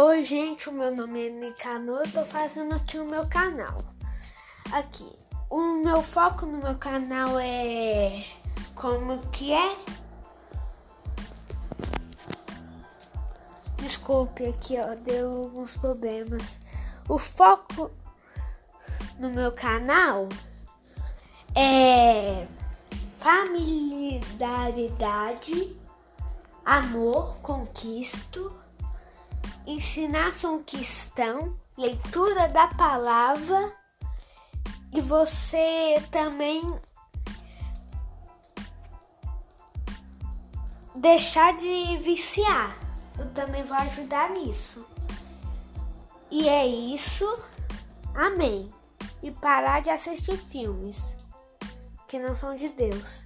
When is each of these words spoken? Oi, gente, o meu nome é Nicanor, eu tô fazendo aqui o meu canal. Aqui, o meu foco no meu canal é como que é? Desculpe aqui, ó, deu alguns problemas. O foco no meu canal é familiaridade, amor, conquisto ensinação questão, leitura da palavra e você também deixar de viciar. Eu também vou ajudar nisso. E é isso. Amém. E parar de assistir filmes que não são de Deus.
Oi, 0.00 0.22
gente, 0.22 0.68
o 0.68 0.72
meu 0.72 0.94
nome 0.94 1.26
é 1.26 1.28
Nicanor, 1.28 2.02
eu 2.04 2.12
tô 2.12 2.24
fazendo 2.24 2.72
aqui 2.72 3.00
o 3.00 3.04
meu 3.04 3.26
canal. 3.26 3.82
Aqui, 4.70 5.10
o 5.50 5.82
meu 5.82 6.00
foco 6.04 6.46
no 6.46 6.58
meu 6.58 6.76
canal 6.76 7.36
é 7.40 8.24
como 8.76 9.18
que 9.32 9.52
é? 9.52 9.76
Desculpe 13.78 14.46
aqui, 14.46 14.76
ó, 14.78 14.94
deu 14.94 15.42
alguns 15.42 15.72
problemas. 15.72 16.60
O 17.08 17.18
foco 17.18 17.90
no 19.18 19.30
meu 19.30 19.50
canal 19.50 20.28
é 21.56 22.46
familiaridade, 23.16 25.76
amor, 26.64 27.40
conquisto 27.42 28.67
ensinação 29.66 30.62
questão, 30.62 31.58
leitura 31.76 32.48
da 32.48 32.68
palavra 32.68 33.72
e 34.92 35.00
você 35.00 36.02
também 36.10 36.62
deixar 40.94 41.56
de 41.56 41.98
viciar. 41.98 42.76
Eu 43.18 43.28
também 43.30 43.62
vou 43.64 43.76
ajudar 43.76 44.30
nisso. 44.30 44.84
E 46.30 46.48
é 46.48 46.66
isso. 46.66 47.26
Amém. 48.14 48.70
E 49.22 49.30
parar 49.30 49.80
de 49.80 49.90
assistir 49.90 50.36
filmes 50.36 51.16
que 52.06 52.18
não 52.18 52.34
são 52.34 52.54
de 52.54 52.68
Deus. 52.68 53.24